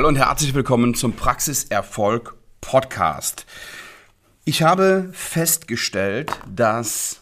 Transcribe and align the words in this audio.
Hallo 0.00 0.08
und 0.08 0.16
herzlich 0.16 0.54
willkommen 0.54 0.94
zum 0.94 1.12
Praxiserfolg 1.12 2.34
Podcast. 2.62 3.44
Ich 4.46 4.62
habe 4.62 5.10
festgestellt, 5.12 6.32
dass 6.48 7.20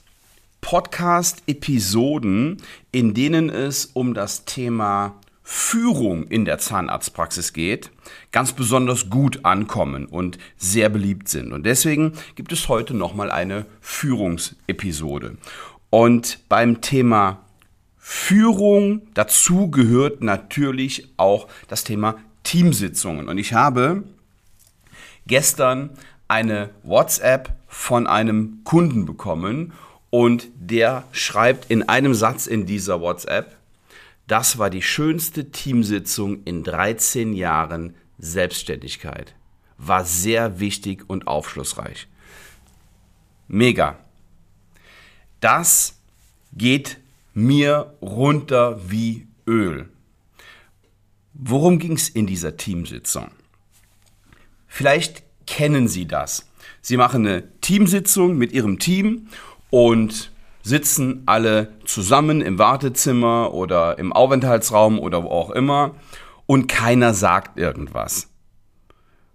Podcast-Episoden, 0.60 2.62
in 2.92 3.14
denen 3.14 3.50
es 3.50 3.86
um 3.86 4.14
das 4.14 4.44
Thema 4.44 5.16
Führung 5.42 6.28
in 6.28 6.44
der 6.44 6.58
Zahnarztpraxis 6.58 7.52
geht, 7.52 7.90
ganz 8.30 8.52
besonders 8.52 9.10
gut 9.10 9.44
ankommen 9.44 10.06
und 10.06 10.38
sehr 10.56 10.88
beliebt 10.88 11.28
sind. 11.28 11.52
Und 11.52 11.66
deswegen 11.66 12.12
gibt 12.36 12.52
es 12.52 12.68
heute 12.68 12.94
nochmal 12.94 13.32
eine 13.32 13.66
Führungsepisode. 13.80 15.36
Und 15.90 16.48
beim 16.48 16.80
Thema 16.80 17.40
Führung 17.96 19.02
dazu 19.14 19.68
gehört 19.68 20.22
natürlich 20.22 21.08
auch 21.16 21.48
das 21.66 21.82
Thema 21.82 22.14
Teamsitzungen. 22.42 23.28
Und 23.28 23.38
ich 23.38 23.52
habe 23.52 24.04
gestern 25.26 25.90
eine 26.28 26.70
WhatsApp 26.82 27.52
von 27.66 28.06
einem 28.06 28.60
Kunden 28.64 29.06
bekommen 29.06 29.72
und 30.10 30.48
der 30.58 31.04
schreibt 31.12 31.70
in 31.70 31.88
einem 31.88 32.14
Satz 32.14 32.46
in 32.46 32.66
dieser 32.66 33.00
WhatsApp, 33.00 33.56
das 34.26 34.58
war 34.58 34.70
die 34.70 34.82
schönste 34.82 35.50
Teamsitzung 35.50 36.42
in 36.44 36.62
13 36.62 37.32
Jahren 37.32 37.94
Selbstständigkeit. 38.18 39.34
War 39.78 40.04
sehr 40.04 40.60
wichtig 40.60 41.04
und 41.08 41.26
aufschlussreich. 41.26 42.08
Mega. 43.46 43.96
Das 45.40 45.94
geht 46.52 46.98
mir 47.32 47.94
runter 48.02 48.80
wie 48.90 49.26
Öl. 49.46 49.88
Worum 51.34 51.78
ging 51.78 51.92
es 51.92 52.08
in 52.08 52.26
dieser 52.26 52.56
Teamsitzung? 52.56 53.30
Vielleicht 54.66 55.22
kennen 55.46 55.88
Sie 55.88 56.06
das. 56.06 56.46
Sie 56.80 56.96
machen 56.96 57.26
eine 57.26 57.60
Teamsitzung 57.60 58.36
mit 58.36 58.52
Ihrem 58.52 58.78
Team 58.78 59.28
und 59.70 60.30
sitzen 60.62 61.22
alle 61.26 61.72
zusammen 61.84 62.40
im 62.40 62.58
Wartezimmer 62.58 63.54
oder 63.54 63.98
im 63.98 64.12
Aufenthaltsraum 64.12 64.98
oder 64.98 65.24
wo 65.24 65.28
auch 65.28 65.50
immer 65.50 65.94
und 66.46 66.66
keiner 66.68 67.14
sagt 67.14 67.58
irgendwas. 67.58 68.28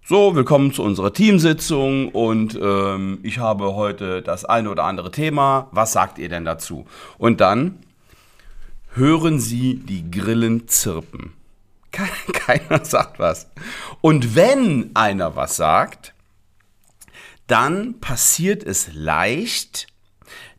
So, 0.06 0.36
willkommen 0.36 0.72
zu 0.72 0.82
unserer 0.82 1.12
Teamsitzung 1.12 2.10
und 2.10 2.58
ähm, 2.60 3.20
ich 3.22 3.38
habe 3.38 3.74
heute 3.74 4.20
das 4.20 4.44
eine 4.44 4.70
oder 4.70 4.84
andere 4.84 5.10
Thema. 5.10 5.68
Was 5.72 5.92
sagt 5.92 6.18
ihr 6.18 6.28
denn 6.28 6.44
dazu? 6.44 6.84
Und 7.16 7.40
dann 7.40 7.78
hören 8.92 9.40
Sie 9.40 9.76
die 9.76 10.10
Grillen 10.10 10.68
zirpen. 10.68 11.32
Keiner 12.32 12.84
sagt 12.84 13.18
was. 13.18 13.50
Und 14.00 14.34
wenn 14.34 14.90
einer 14.94 15.36
was 15.36 15.56
sagt, 15.56 16.14
dann 17.46 18.00
passiert 18.00 18.64
es 18.64 18.92
leicht, 18.92 19.86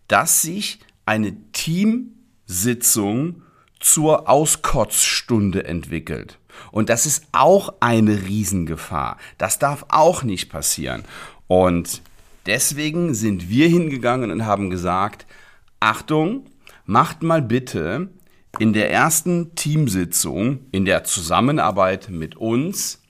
dass 0.08 0.42
sich 0.42 0.80
eine 1.06 1.36
Teamsitzung 1.52 3.44
zur 3.80 4.30
Auskotzstunde 4.30 5.66
entwickelt. 5.66 6.40
Und 6.72 6.90
das 6.90 7.06
ist 7.06 7.26
auch 7.32 7.74
eine 7.80 8.24
Riesengefahr. 8.24 9.18
Das 9.38 9.60
darf 9.60 9.86
auch 9.90 10.24
nicht 10.24 10.50
passieren. 10.50 11.04
Und 11.48 12.02
deswegen 12.46 13.14
sind 13.14 13.50
wir 13.50 13.68
hingegangen 13.68 14.32
und 14.32 14.46
haben 14.46 14.70
gesagt, 14.70 15.26
Achtung, 15.80 16.46
macht 16.86 17.24
mal 17.24 17.42
bitte 17.42 18.10
in 18.60 18.74
der 18.74 18.92
ersten 18.92 19.56
Teamsitzung, 19.56 20.60
in 20.72 20.86
der 20.86 21.04
Zusammenarbeit 21.04 22.10
mit 22.10 22.36
uns, 22.36 23.02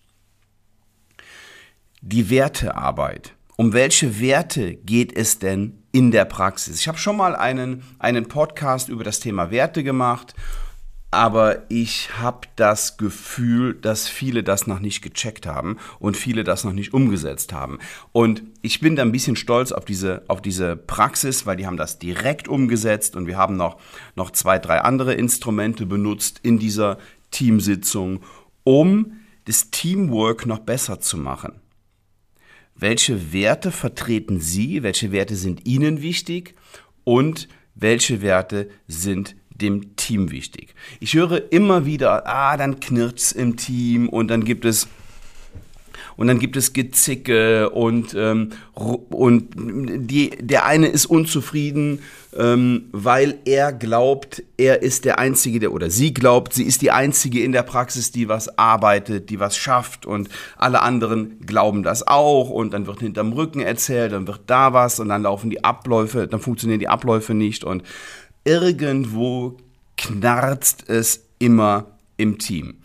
die 2.01 2.29
Wertearbeit. 2.29 3.33
Um 3.57 3.73
welche 3.73 4.19
Werte 4.19 4.75
geht 4.75 5.15
es 5.15 5.39
denn 5.39 5.83
in 5.91 6.11
der 6.11 6.25
Praxis? 6.25 6.79
Ich 6.79 6.87
habe 6.87 6.97
schon 6.97 7.17
mal 7.17 7.35
einen, 7.35 7.83
einen 7.99 8.27
Podcast 8.27 8.89
über 8.89 9.03
das 9.03 9.19
Thema 9.19 9.49
Werte 9.49 9.83
gemacht 9.83 10.35
aber 11.11 11.63
ich 11.69 12.17
habe 12.17 12.47
das 12.55 12.97
Gefühl, 12.97 13.73
dass 13.73 14.07
viele 14.07 14.43
das 14.43 14.67
noch 14.67 14.79
nicht 14.79 15.01
gecheckt 15.01 15.45
haben 15.45 15.77
und 15.99 16.17
viele 16.17 16.43
das 16.43 16.63
noch 16.63 16.73
nicht 16.73 16.93
umgesetzt 16.93 17.53
haben. 17.53 17.79
Und 18.11 18.43
ich 18.61 18.81
bin 18.81 18.95
da 18.95 19.03
ein 19.03 19.13
bisschen 19.13 19.37
stolz 19.37 19.71
auf 19.71 19.85
diese, 19.85 20.23
auf 20.27 20.41
diese 20.41 20.75
Praxis, 20.75 21.45
weil 21.45 21.55
die 21.55 21.67
haben 21.67 21.77
das 21.77 21.99
direkt 21.99 22.47
umgesetzt 22.47 23.15
und 23.15 23.27
wir 23.27 23.37
haben 23.37 23.55
noch, 23.55 23.79
noch 24.15 24.31
zwei, 24.31 24.59
drei 24.59 24.81
andere 24.81 25.13
Instrumente 25.13 25.85
benutzt 25.85 26.39
in 26.43 26.59
dieser 26.59 26.97
Teamsitzung, 27.31 28.21
um 28.63 29.13
das 29.45 29.71
Teamwork 29.71 30.45
noch 30.45 30.59
besser 30.59 30.99
zu 30.99 31.17
machen. 31.17 31.61
Welche 32.75 33.31
Werte 33.31 33.71
vertreten 33.71 34.41
Sie? 34.41 34.83
Welche 34.83 35.13
Werte 35.13 35.35
sind 35.35 35.65
Ihnen 35.65 36.01
wichtig? 36.01 36.55
Und 37.05 37.47
welche 37.73 38.21
Werte 38.21 38.69
sind 38.87 39.35
dem 39.55 39.95
Team 39.95 40.31
wichtig. 40.31 40.75
Ich 40.99 41.13
höre 41.13 41.51
immer 41.51 41.85
wieder, 41.85 42.27
ah, 42.27 42.57
dann 42.57 42.79
knirscht's 42.79 43.31
im 43.31 43.57
Team 43.57 44.09
und 44.09 44.27
dann 44.27 44.43
gibt 44.43 44.65
es 44.65 44.87
und 46.17 46.27
dann 46.27 46.39
gibt 46.39 46.55
es 46.55 46.73
Gezicke 46.73 47.69
und, 47.69 48.13
ähm, 48.17 48.51
und 48.73 49.49
die, 49.55 50.31
der 50.39 50.65
eine 50.65 50.87
ist 50.87 51.05
unzufrieden, 51.05 51.99
ähm, 52.37 52.85
weil 52.91 53.39
er 53.45 53.73
glaubt, 53.73 54.43
er 54.57 54.81
ist 54.81 55.05
der 55.05 55.19
Einzige, 55.19 55.59
der 55.59 55.73
oder 55.73 55.89
sie 55.89 56.13
glaubt, 56.13 56.53
sie 56.53 56.63
ist 56.63 56.81
die 56.81 56.91
Einzige 56.91 57.43
in 57.43 57.51
der 57.51 57.63
Praxis, 57.63 58.11
die 58.11 58.29
was 58.29 58.57
arbeitet, 58.57 59.29
die 59.29 59.39
was 59.39 59.57
schafft 59.57 60.05
und 60.05 60.29
alle 60.57 60.81
anderen 60.81 61.39
glauben 61.45 61.83
das 61.83 62.07
auch 62.07 62.49
und 62.49 62.73
dann 62.73 62.87
wird 62.87 62.99
hinterm 62.99 63.33
Rücken 63.33 63.61
erzählt, 63.61 64.13
dann 64.13 64.27
wird 64.27 64.41
da 64.47 64.73
was 64.73 64.99
und 64.99 65.09
dann 65.09 65.23
laufen 65.23 65.49
die 65.49 65.63
Abläufe, 65.63 66.27
dann 66.27 66.39
funktionieren 66.39 66.79
die 66.79 66.89
Abläufe 66.89 67.33
nicht 67.33 67.63
und 67.63 67.83
irgendwo 68.45 69.57
knarzt 69.97 70.89
es 70.89 71.25
immer 71.39 71.87
im 72.17 72.37
Team. 72.39 72.75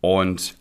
Und 0.00 0.56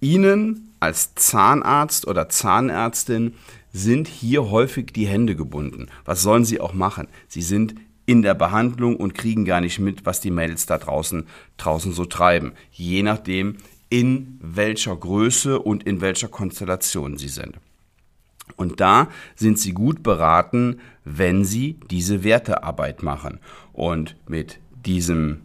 Ihnen 0.00 0.74
als 0.78 1.14
Zahnarzt 1.14 2.06
oder 2.06 2.28
Zahnärztin 2.28 3.34
sind 3.72 4.08
hier 4.08 4.50
häufig 4.50 4.92
die 4.92 5.06
Hände 5.06 5.34
gebunden. 5.34 5.88
Was 6.04 6.22
sollen 6.22 6.44
Sie 6.44 6.60
auch 6.60 6.74
machen? 6.74 7.08
Sie 7.28 7.42
sind 7.42 7.74
in 8.04 8.22
der 8.22 8.34
Behandlung 8.34 8.96
und 8.96 9.14
kriegen 9.14 9.44
gar 9.44 9.60
nicht 9.60 9.78
mit, 9.78 10.04
was 10.04 10.20
die 10.20 10.30
Mädels 10.30 10.66
da 10.66 10.78
draußen, 10.78 11.26
draußen 11.56 11.92
so 11.92 12.04
treiben. 12.04 12.52
Je 12.72 13.02
nachdem, 13.02 13.56
in 13.88 14.38
welcher 14.40 14.96
Größe 14.96 15.58
und 15.58 15.84
in 15.84 16.00
welcher 16.00 16.28
Konstellation 16.28 17.16
sie 17.16 17.28
sind. 17.28 17.56
Und 18.56 18.80
da 18.80 19.08
sind 19.34 19.58
sie 19.58 19.72
gut 19.72 20.02
beraten, 20.02 20.80
wenn 21.04 21.44
sie 21.44 21.78
diese 21.90 22.24
Wertearbeit 22.24 23.02
machen. 23.02 23.40
Und 23.72 24.16
mit 24.26 24.58
diesem 24.84 25.42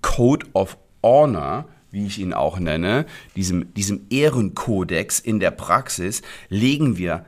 Code 0.00 0.46
of 0.52 0.76
Honor, 1.02 1.66
wie 1.90 2.06
ich 2.06 2.18
ihn 2.18 2.32
auch 2.32 2.58
nenne, 2.58 3.06
diesem, 3.36 3.72
diesem 3.74 4.06
Ehrenkodex 4.10 5.18
in 5.18 5.40
der 5.40 5.50
Praxis, 5.50 6.22
legen 6.48 6.96
wir 6.96 7.24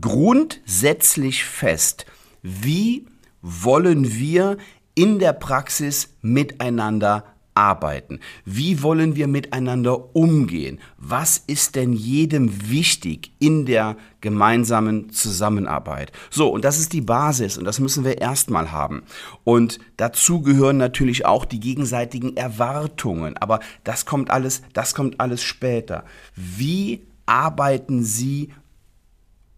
grundsätzlich 0.00 1.44
fest, 1.44 2.06
wie 2.42 3.06
wollen 3.42 4.12
wir 4.12 4.56
in 4.94 5.18
der 5.18 5.32
Praxis 5.32 6.16
miteinander 6.22 7.24
arbeiten? 7.58 8.20
Wie 8.44 8.82
wollen 8.84 9.16
wir 9.16 9.26
miteinander 9.26 10.14
umgehen? 10.14 10.78
Was 10.96 11.42
ist 11.46 11.74
denn 11.74 11.92
jedem 11.92 12.70
wichtig 12.70 13.32
in 13.40 13.66
der 13.66 13.96
gemeinsamen 14.20 15.10
Zusammenarbeit? 15.10 16.12
So, 16.30 16.48
und 16.48 16.64
das 16.64 16.78
ist 16.78 16.92
die 16.92 17.00
Basis 17.00 17.58
und 17.58 17.64
das 17.64 17.80
müssen 17.80 18.04
wir 18.04 18.18
erstmal 18.18 18.70
haben. 18.70 19.02
Und 19.42 19.80
dazu 19.96 20.40
gehören 20.40 20.76
natürlich 20.76 21.26
auch 21.26 21.44
die 21.44 21.58
gegenseitigen 21.58 22.36
Erwartungen, 22.36 23.36
aber 23.36 23.58
das 23.82 24.06
kommt 24.06 24.30
alles, 24.30 24.62
das 24.72 24.94
kommt 24.94 25.18
alles 25.20 25.42
später. 25.42 26.04
Wie 26.36 27.02
arbeiten 27.26 28.04
Sie 28.04 28.50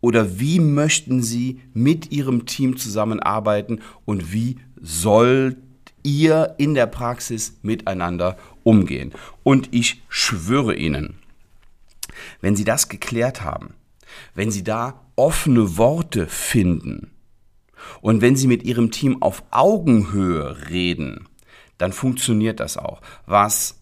oder 0.01 0.41
wie 0.41 0.59
möchten 0.59 1.23
Sie 1.23 1.61
mit 1.75 2.11
Ihrem 2.11 2.47
Team 2.47 2.79
zusammenarbeiten 2.79 3.81
und 4.07 4.33
wie 4.33 4.57
soll 4.81 5.57
ihr 6.03 6.55
in 6.59 6.75
der 6.75 6.87
Praxis 6.87 7.59
miteinander 7.63 8.37
umgehen. 8.63 9.13
Und 9.43 9.69
ich 9.73 10.03
schwöre 10.09 10.75
Ihnen, 10.75 11.19
wenn 12.41 12.57
Sie 12.57 12.65
das 12.65 12.89
geklärt 12.89 13.43
haben, 13.43 13.75
wenn 14.35 14.51
Sie 14.51 14.65
da 14.65 15.01
offene 15.17 15.77
Worte 15.77 16.27
finden 16.27 17.11
und 18.01 18.21
wenn 18.21 18.37
Sie 18.37 18.47
mit 18.47 18.63
Ihrem 18.63 18.91
Team 18.91 19.23
auf 19.23 19.43
Augenhöhe 19.51 20.69
reden, 20.71 21.29
dann 21.79 21.93
funktioniert 21.93 22.61
das 22.61 22.77
auch. 22.77 23.01
Was 23.27 23.81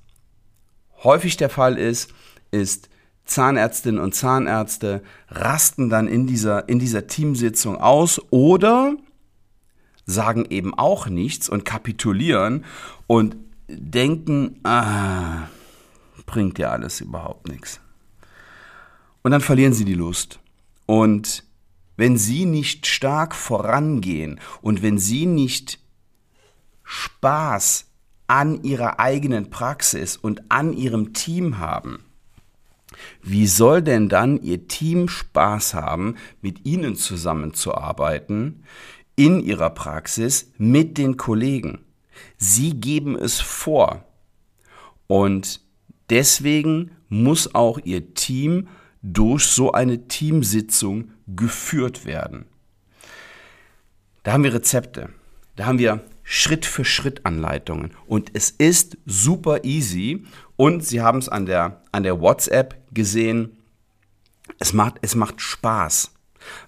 häufig 1.03 1.37
der 1.37 1.51
Fall 1.51 1.77
ist, 1.77 2.13
ist, 2.51 2.89
Zahnärztinnen 3.25 4.01
und 4.01 4.15
Zahnärzte 4.15 5.03
rasten 5.29 5.91
dann 5.91 6.09
in 6.09 6.27
dieser, 6.27 6.69
in 6.69 6.79
dieser 6.79 7.07
Teamsitzung 7.07 7.77
aus 7.77 8.21
oder 8.31 8.97
sagen 10.09 10.47
eben 10.49 10.73
auch 10.75 11.07
nichts 11.07 11.49
und 11.49 11.65
kapitulieren 11.67 12.65
und 13.07 13.37
denken, 13.69 14.59
ah, 14.65 15.49
bringt 16.25 16.57
dir 16.57 16.71
alles 16.71 17.01
überhaupt 17.03 17.47
nichts. 17.49 17.81
Und 19.23 19.33
dann 19.33 19.43
verlieren 19.43 19.75
sie 19.75 19.85
die 19.85 19.95
Lust. 19.95 20.41
Und 20.87 21.45
wenn 21.97 22.17
sie 22.17 22.47
nicht 22.47 22.87
stark 22.87 23.35
vorangehen 23.35 24.41
und 24.63 24.83
wenn 24.83 24.99
sie 24.99 25.27
nicht 25.27 25.79
Spaß 26.85 27.85
an 28.29 28.63
ihrer 28.63 28.99
eigenen 28.99 29.51
Praxis 29.51 30.17
und 30.17 30.51
an 30.51 30.73
ihrem 30.73 31.13
Team 31.13 31.59
haben, 31.59 31.99
wie 33.23 33.47
soll 33.47 33.83
denn 33.83 34.09
dann 34.09 34.43
Ihr 34.43 34.67
Team 34.67 35.09
Spaß 35.09 35.75
haben, 35.75 36.17
mit 36.41 36.65
Ihnen 36.65 36.97
zusammenzuarbeiten, 36.97 38.65
in 39.19 39.41
Ihrer 39.41 39.71
Praxis, 39.71 40.53
mit 40.57 40.97
den 40.97 41.17
Kollegen? 41.17 41.81
Sie 42.37 42.75
geben 42.75 43.17
es 43.17 43.41
vor. 43.41 44.05
Und 45.09 45.61
deswegen 46.09 46.93
muss 47.09 47.55
auch 47.55 47.79
Ihr 47.85 48.15
Team 48.15 48.69
durch 49.03 49.45
so 49.45 49.73
eine 49.73 50.07
Teamsitzung 50.07 51.11
geführt 51.27 52.05
werden. 52.05 52.47
Da 54.23 54.33
haben 54.33 54.45
wir 54.45 54.55
Rezepte. 54.55 55.11
Da 55.57 55.67
haben 55.67 55.79
wir 55.79 56.05
Schritt 56.23 56.67
für 56.67 56.85
Schritt 56.85 57.27
Anleitungen. 57.27 57.93
Und 58.07 58.31
es 58.35 58.51
ist 58.51 58.99
super 59.07 59.65
easy. 59.65 60.25
Und 60.57 60.85
Sie 60.85 61.01
haben 61.01 61.19
es 61.19 61.29
an 61.29 61.47
der, 61.47 61.83
an 61.91 62.05
der 62.05 62.21
WhatsApp 62.21 62.77
gesehen. 62.93 63.59
Es 64.59 64.73
macht, 64.73 64.97
es 65.03 65.15
macht 65.15 65.41
Spaß, 65.41 66.13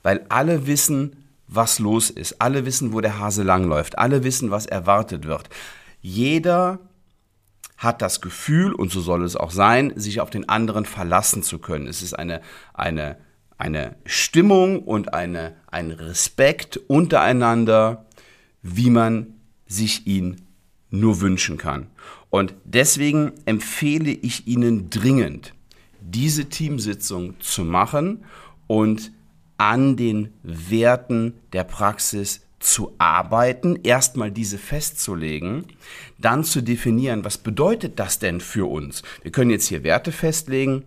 weil 0.03 0.27
alle 0.29 0.67
wissen, 0.67 1.20
was 1.51 1.79
los 1.81 2.11
ist. 2.11 2.41
Alle 2.41 2.65
wissen, 2.65 2.93
wo 2.93 3.01
der 3.01 3.19
Hase 3.19 3.43
langläuft. 3.43 3.99
Alle 3.99 4.23
wissen, 4.23 4.51
was 4.51 4.67
erwartet 4.67 5.27
wird. 5.27 5.51
Jeder 6.01 6.79
hat 7.77 8.03
das 8.03 8.21
Gefühl, 8.21 8.73
und 8.73 8.93
so 8.93 9.01
soll 9.01 9.25
es 9.25 9.37
auch 9.37 9.51
sein, 9.51 9.93
sich 9.97 10.21
auf 10.21 10.31
den 10.31 10.49
anderen 10.49 10.85
verlassen 10.85 11.43
zu 11.43 11.59
können. 11.59 11.87
Es 11.87 12.03
ist 12.03 12.15
eine, 12.15 12.41
eine, 12.73 13.17
eine 13.59 13.97
Stimmung 14.05 14.83
und 14.83 15.13
eine, 15.13 15.57
ein 15.67 15.91
Respekt 15.91 16.77
untereinander, 16.77 18.07
wie 18.63 18.91
man 18.91 19.35
sich 19.67 20.07
ihn 20.07 20.47
nur 20.91 21.21
wünschen 21.21 21.57
kann. 21.57 21.87
Und 22.29 22.55
deswegen 22.65 23.33
empfehle 23.45 24.11
ich 24.11 24.47
Ihnen 24.47 24.91
dringend, 24.91 25.55
diese 26.01 26.47
Teamsitzung 26.47 27.41
zu 27.41 27.65
machen 27.65 28.25
und 28.67 29.11
an 29.61 29.95
den 29.95 30.33
Werten 30.43 31.35
der 31.53 31.65
Praxis 31.65 32.41
zu 32.61 32.95
arbeiten, 32.97 33.79
erstmal 33.83 34.31
diese 34.31 34.57
festzulegen, 34.57 35.67
dann 36.17 36.45
zu 36.45 36.63
definieren, 36.63 37.27
was 37.27 37.37
bedeutet 37.37 37.99
das 37.99 38.19
denn 38.19 38.41
für 38.41 38.71
uns? 38.71 39.03
Wir 39.21 39.31
können 39.31 39.51
jetzt 39.51 39.67
hier 39.67 39.85
Werte 39.85 40.13
festlegen, 40.13 40.85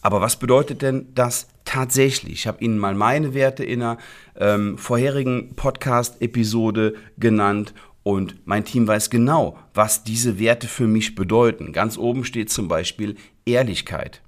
aber 0.00 0.22
was 0.22 0.38
bedeutet 0.38 0.80
denn 0.80 1.08
das 1.14 1.48
tatsächlich? 1.66 2.32
Ich 2.32 2.46
habe 2.46 2.64
Ihnen 2.64 2.78
mal 2.78 2.94
meine 2.94 3.34
Werte 3.34 3.62
in 3.62 3.82
einer 3.82 3.98
ähm, 4.36 4.78
vorherigen 4.78 5.54
Podcast-Episode 5.54 6.94
genannt 7.18 7.74
und 8.02 8.36
mein 8.46 8.64
Team 8.64 8.88
weiß 8.88 9.10
genau, 9.10 9.58
was 9.74 10.02
diese 10.02 10.38
Werte 10.38 10.66
für 10.66 10.86
mich 10.86 11.14
bedeuten. 11.14 11.74
Ganz 11.74 11.98
oben 11.98 12.24
steht 12.24 12.48
zum 12.48 12.68
Beispiel 12.68 13.16
Ehrlichkeit. 13.44 14.22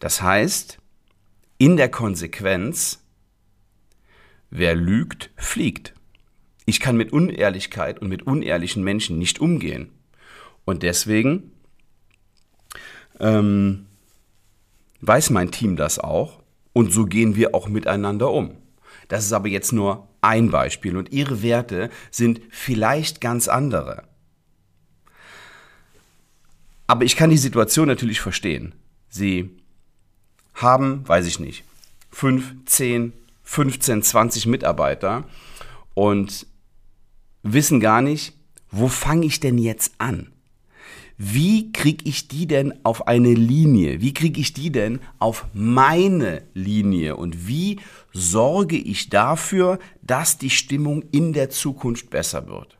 Das 0.00 0.22
heißt, 0.22 0.78
in 1.58 1.76
der 1.76 1.88
Konsequenz, 1.88 3.02
wer 4.50 4.74
lügt, 4.74 5.30
fliegt. 5.36 5.94
Ich 6.66 6.80
kann 6.80 6.96
mit 6.96 7.12
Unehrlichkeit 7.12 8.00
und 8.00 8.08
mit 8.08 8.26
unehrlichen 8.26 8.82
Menschen 8.82 9.18
nicht 9.18 9.38
umgehen. 9.38 9.90
Und 10.64 10.82
deswegen 10.82 11.52
ähm, 13.20 13.86
weiß 15.00 15.30
mein 15.30 15.50
Team 15.50 15.76
das 15.76 15.98
auch 15.98 16.42
und 16.72 16.92
so 16.92 17.04
gehen 17.04 17.36
wir 17.36 17.54
auch 17.54 17.68
miteinander 17.68 18.30
um. 18.30 18.56
Das 19.08 19.24
ist 19.24 19.32
aber 19.32 19.48
jetzt 19.48 19.72
nur 19.72 20.08
ein 20.22 20.50
Beispiel 20.50 20.96
und 20.96 21.12
ihre 21.12 21.42
Werte 21.42 21.90
sind 22.10 22.40
vielleicht 22.50 23.20
ganz 23.20 23.48
andere. 23.48 24.04
Aber 26.86 27.04
ich 27.04 27.16
kann 27.16 27.30
die 27.30 27.36
Situation 27.36 27.86
natürlich 27.86 28.20
verstehen. 28.20 28.74
Sie 29.08 29.50
haben, 30.54 31.06
weiß 31.06 31.26
ich 31.26 31.40
nicht, 31.40 31.64
5, 32.10 32.64
10, 32.66 33.12
15, 33.42 34.02
20 34.02 34.46
Mitarbeiter 34.46 35.24
und 35.94 36.46
wissen 37.42 37.80
gar 37.80 38.00
nicht, 38.00 38.34
wo 38.70 38.88
fange 38.88 39.26
ich 39.26 39.40
denn 39.40 39.58
jetzt 39.58 39.92
an? 39.98 40.34
wie 41.16 41.70
kriege 41.72 42.08
ich 42.08 42.28
die 42.28 42.46
denn 42.46 42.74
auf 42.84 43.06
eine 43.06 43.32
Linie? 43.32 44.00
Wie 44.00 44.14
kriege 44.14 44.40
ich 44.40 44.52
die 44.52 44.72
denn 44.72 45.00
auf 45.18 45.46
meine 45.52 46.42
Linie? 46.54 47.16
Und 47.16 47.46
wie 47.46 47.80
sorge 48.12 48.76
ich 48.76 49.10
dafür, 49.10 49.78
dass 50.02 50.38
die 50.38 50.50
Stimmung 50.50 51.04
in 51.12 51.32
der 51.32 51.50
Zukunft 51.50 52.10
besser 52.10 52.48
wird? 52.48 52.76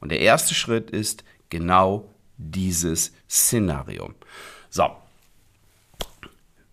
Und 0.00 0.10
der 0.10 0.20
erste 0.20 0.54
Schritt 0.54 0.90
ist 0.90 1.24
genau 1.48 2.12
dieses 2.36 3.12
Szenario. 3.28 4.14
So. 4.68 4.90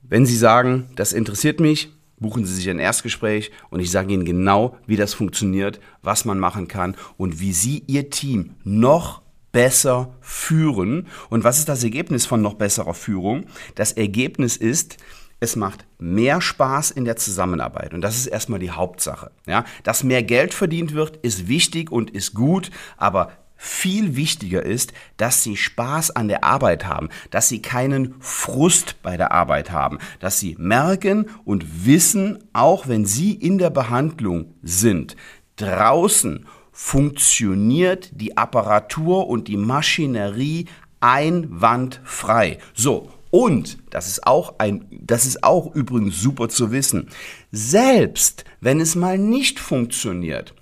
Wenn 0.09 0.25
Sie 0.25 0.37
sagen, 0.37 0.89
das 0.95 1.11
interessiert 1.11 1.59
mich, 1.59 1.91
buchen 2.19 2.45
Sie 2.45 2.53
sich 2.53 2.69
ein 2.69 2.79
Erstgespräch 2.79 3.51
und 3.69 3.81
ich 3.81 3.91
sage 3.91 4.13
Ihnen 4.13 4.25
genau, 4.25 4.77
wie 4.87 4.95
das 4.95 5.13
funktioniert, 5.13 5.79
was 6.01 6.23
man 6.23 6.39
machen 6.39 6.67
kann 6.67 6.95
und 7.17 7.39
wie 7.41 7.51
Sie 7.51 7.83
Ihr 7.87 8.09
Team 8.09 8.55
noch 8.63 9.21
besser 9.51 10.15
führen. 10.21 11.07
Und 11.29 11.43
was 11.43 11.59
ist 11.59 11.67
das 11.67 11.83
Ergebnis 11.83 12.25
von 12.25 12.41
noch 12.41 12.53
besserer 12.53 12.93
Führung? 12.93 13.47
Das 13.75 13.91
Ergebnis 13.91 14.55
ist, 14.55 14.97
es 15.39 15.55
macht 15.55 15.85
mehr 15.99 16.41
Spaß 16.41 16.91
in 16.91 17.05
der 17.05 17.17
Zusammenarbeit. 17.17 17.93
Und 17.93 18.01
das 18.01 18.15
ist 18.15 18.27
erstmal 18.27 18.59
die 18.59 18.71
Hauptsache. 18.71 19.31
Ja, 19.45 19.65
dass 19.83 20.03
mehr 20.03 20.23
Geld 20.23 20.53
verdient 20.53 20.93
wird, 20.93 21.17
ist 21.17 21.47
wichtig 21.47 21.91
und 21.91 22.11
ist 22.11 22.33
gut, 22.33 22.71
aber 22.97 23.31
viel 23.57 24.15
wichtiger 24.15 24.63
ist, 24.63 24.93
dass 25.17 25.43
sie 25.43 25.57
Spaß 25.57 26.11
an 26.11 26.27
der 26.27 26.43
Arbeit 26.43 26.85
haben, 26.85 27.09
dass 27.31 27.49
sie 27.49 27.61
keinen 27.61 28.15
Frust 28.19 29.01
bei 29.01 29.17
der 29.17 29.31
Arbeit 29.31 29.71
haben, 29.71 29.97
dass 30.19 30.39
sie 30.39 30.55
merken 30.59 31.25
und 31.43 31.85
wissen, 31.85 32.43
auch 32.53 32.87
wenn 32.87 33.05
sie 33.05 33.33
in 33.33 33.57
der 33.57 33.71
Behandlung 33.71 34.53
sind, 34.61 35.15
draußen 35.57 36.45
funktioniert 36.71 38.11
die 38.13 38.37
Apparatur 38.37 39.27
und 39.27 39.47
die 39.47 39.57
Maschinerie 39.57 40.67
einwandfrei. 40.99 42.59
So, 42.75 43.09
und 43.31 43.77
das 43.89 44.07
ist 44.07 44.25
auch 44.25 44.55
ein, 44.59 44.85
das 44.91 45.25
ist 45.25 45.43
auch 45.43 45.73
übrigens 45.75 46.21
super 46.21 46.49
zu 46.49 46.71
wissen. 46.71 47.09
Selbst 47.51 48.45
wenn 48.61 48.79
es 48.79 48.95
mal 48.95 49.17
nicht 49.17 49.59
funktioniert, 49.59 50.53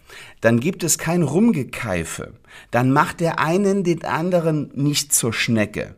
dann 0.41 0.60
gibt 0.60 0.84
es 0.84 0.98
kein 0.98 1.24
Rumgekeife. 1.24 2.34
Dann 2.72 2.91
macht 2.91 3.19
der 3.19 3.39
einen 3.39 3.84
den 3.84 4.03
anderen 4.05 4.72
nicht 4.74 5.13
zur 5.13 5.34
Schnecke 5.34 5.95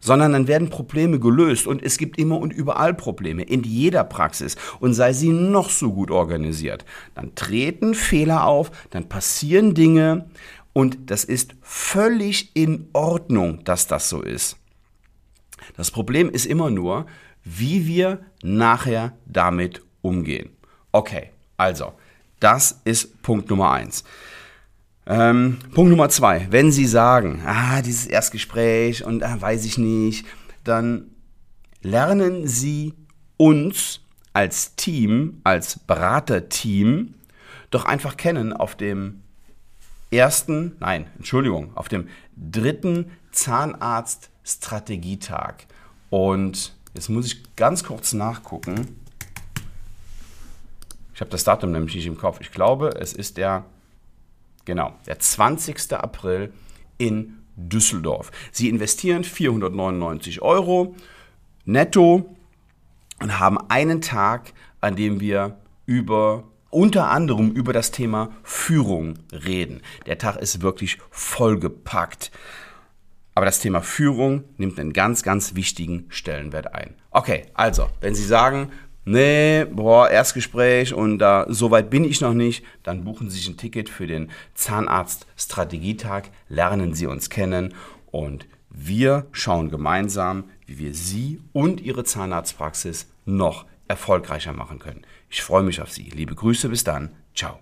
sondern 0.00 0.32
dann 0.32 0.48
werden 0.48 0.70
Probleme 0.70 1.20
gelöst 1.20 1.66
und 1.66 1.82
es 1.82 1.98
gibt 1.98 2.18
immer 2.18 2.38
und 2.38 2.52
überall 2.52 2.94
Probleme, 2.94 3.42
in 3.42 3.62
jeder 3.62 4.02
Praxis 4.02 4.56
und 4.80 4.94
sei 4.94 5.12
sie 5.12 5.28
noch 5.28 5.70
so 5.70 5.92
gut 5.92 6.10
organisiert. 6.10 6.84
Dann 7.14 7.34
treten 7.34 7.94
Fehler 7.94 8.46
auf, 8.46 8.70
dann 8.90 9.08
passieren 9.08 9.74
Dinge 9.74 10.30
und 10.72 11.10
das 11.10 11.24
ist 11.24 11.54
völlig 11.62 12.50
in 12.54 12.88
Ordnung, 12.92 13.62
dass 13.64 13.86
das 13.86 14.08
so 14.08 14.22
ist. 14.22 14.56
Das 15.76 15.90
Problem 15.90 16.30
ist 16.30 16.46
immer 16.46 16.70
nur, 16.70 17.06
wie 17.44 17.86
wir 17.86 18.20
nachher 18.42 19.12
damit 19.26 19.82
umgehen. 20.02 20.50
Okay, 20.92 21.30
also, 21.56 21.92
das 22.40 22.80
ist 22.84 23.22
Punkt 23.22 23.50
Nummer 23.50 23.70
eins. 23.70 24.04
Ähm, 25.06 25.58
Punkt 25.74 25.90
Nummer 25.90 26.08
zwei, 26.08 26.46
wenn 26.50 26.72
Sie 26.72 26.86
sagen, 26.86 27.42
ah, 27.46 27.82
dieses 27.82 28.06
Erstgespräch 28.06 29.04
und 29.04 29.22
ah, 29.22 29.40
weiß 29.40 29.64
ich 29.64 29.78
nicht, 29.78 30.26
dann 30.64 31.10
lernen 31.82 32.46
Sie 32.46 32.94
uns 33.36 34.00
als 34.32 34.76
Team, 34.76 35.40
als 35.44 35.78
Beraterteam 35.78 37.14
doch 37.70 37.84
einfach 37.84 38.16
kennen 38.16 38.52
auf 38.52 38.74
dem 38.74 39.22
ersten, 40.10 40.76
nein, 40.80 41.06
Entschuldigung, 41.16 41.76
auf 41.76 41.88
dem 41.88 42.08
dritten 42.36 43.12
Zahnarzt-Strategietag. 43.32 45.66
Und 46.10 46.74
jetzt 46.94 47.08
muss 47.08 47.26
ich 47.26 47.56
ganz 47.56 47.82
kurz 47.84 48.12
nachgucken. 48.12 48.96
Ich 51.20 51.22
habe 51.22 51.32
das 51.32 51.44
Datum 51.44 51.72
nämlich 51.72 51.94
nicht 51.94 52.06
im 52.06 52.16
Kopf. 52.16 52.38
Ich 52.40 52.50
glaube, 52.50 52.94
es 52.98 53.12
ist 53.12 53.36
der 53.36 53.66
Genau, 54.64 54.94
der 55.06 55.18
20. 55.18 55.92
April 55.92 56.50
in 56.96 57.42
Düsseldorf. 57.56 58.30
Sie 58.52 58.70
investieren 58.70 59.22
499 59.22 60.40
Euro 60.40 60.96
netto 61.66 62.34
und 63.20 63.38
haben 63.38 63.58
einen 63.68 64.00
Tag, 64.00 64.54
an 64.80 64.96
dem 64.96 65.20
wir 65.20 65.58
über 65.84 66.44
unter 66.70 67.10
anderem 67.10 67.50
über 67.50 67.74
das 67.74 67.90
Thema 67.90 68.30
Führung 68.42 69.18
reden. 69.30 69.82
Der 70.06 70.16
Tag 70.16 70.36
ist 70.36 70.62
wirklich 70.62 70.96
vollgepackt. 71.10 72.30
Aber 73.34 73.44
das 73.44 73.60
Thema 73.60 73.82
Führung 73.82 74.44
nimmt 74.56 74.80
einen 74.80 74.94
ganz, 74.94 75.22
ganz 75.22 75.54
wichtigen 75.54 76.06
Stellenwert 76.08 76.74
ein. 76.74 76.94
Okay, 77.10 77.44
also, 77.52 77.90
wenn 78.00 78.14
Sie 78.14 78.24
sagen, 78.24 78.70
nee, 79.04 79.64
boah, 79.64 80.08
Erstgespräch 80.08 80.94
und 80.94 81.18
da 81.18 81.46
so 81.48 81.70
weit 81.70 81.90
bin 81.90 82.04
ich 82.04 82.20
noch 82.20 82.34
nicht, 82.34 82.64
dann 82.82 83.04
buchen 83.04 83.30
Sie 83.30 83.38
sich 83.38 83.48
ein 83.48 83.56
Ticket 83.56 83.88
für 83.88 84.06
den 84.06 84.30
Zahnarzt 84.54 85.26
Strategietag, 85.36 86.24
lernen 86.48 86.94
Sie 86.94 87.06
uns 87.06 87.30
kennen 87.30 87.74
und 88.10 88.46
wir 88.70 89.26
schauen 89.32 89.70
gemeinsam, 89.70 90.44
wie 90.66 90.78
wir 90.78 90.94
Sie 90.94 91.40
und 91.52 91.80
Ihre 91.80 92.04
Zahnarztpraxis 92.04 93.08
noch 93.24 93.66
erfolgreicher 93.88 94.52
machen 94.52 94.78
können. 94.78 95.02
Ich 95.28 95.42
freue 95.42 95.64
mich 95.64 95.80
auf 95.80 95.90
Sie. 95.90 96.10
Liebe 96.14 96.34
Grüße, 96.34 96.68
bis 96.68 96.84
dann. 96.84 97.10
Ciao. 97.34 97.58